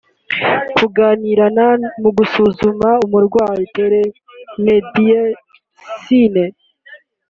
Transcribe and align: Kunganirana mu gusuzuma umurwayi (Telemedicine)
Kunganirana 0.75 1.67
mu 2.01 2.09
gusuzuma 2.17 2.89
umurwayi 3.05 3.63
(Telemedicine) 3.75 6.43